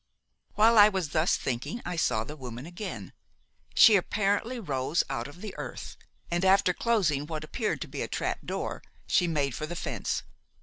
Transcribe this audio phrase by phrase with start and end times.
[0.55, 3.13] "While I was thus thinking I saw the woman again.
[3.75, 5.95] She apparently rose out of the earth,
[6.31, 10.23] and after closing what appeared to be a trap door, she made for the fence.